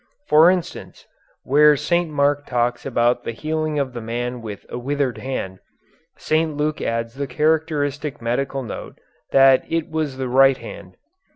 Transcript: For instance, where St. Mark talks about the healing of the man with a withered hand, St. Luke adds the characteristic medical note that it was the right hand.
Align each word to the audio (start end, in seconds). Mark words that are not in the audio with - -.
For 0.27 0.49
instance, 0.49 1.05
where 1.43 1.77
St. 1.77 2.09
Mark 2.09 2.47
talks 2.47 2.87
about 2.87 3.23
the 3.23 3.33
healing 3.33 3.77
of 3.77 3.93
the 3.93 4.01
man 4.01 4.41
with 4.41 4.65
a 4.69 4.79
withered 4.79 5.19
hand, 5.19 5.59
St. 6.17 6.57
Luke 6.57 6.81
adds 6.81 7.13
the 7.13 7.27
characteristic 7.27 8.19
medical 8.19 8.63
note 8.63 8.97
that 9.29 9.63
it 9.71 9.91
was 9.91 10.17
the 10.17 10.27
right 10.27 10.57
hand. 10.57 10.95